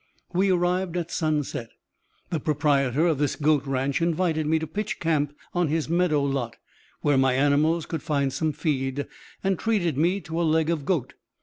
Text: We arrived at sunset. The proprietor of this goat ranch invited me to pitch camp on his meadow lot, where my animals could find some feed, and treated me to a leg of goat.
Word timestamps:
We 0.33 0.49
arrived 0.49 0.97
at 0.97 1.11
sunset. 1.11 1.69
The 2.31 2.39
proprietor 2.39 3.05
of 3.05 3.19
this 3.19 3.35
goat 3.35 3.67
ranch 3.67 4.01
invited 4.01 4.47
me 4.47 4.57
to 4.57 4.65
pitch 4.65 4.99
camp 4.99 5.31
on 5.53 5.67
his 5.67 5.89
meadow 5.89 6.23
lot, 6.23 6.55
where 7.01 7.19
my 7.19 7.33
animals 7.33 7.85
could 7.85 8.01
find 8.01 8.33
some 8.33 8.51
feed, 8.51 9.05
and 9.43 9.59
treated 9.59 9.99
me 9.99 10.19
to 10.21 10.41
a 10.41 10.41
leg 10.41 10.71
of 10.71 10.85
goat. 10.85 11.13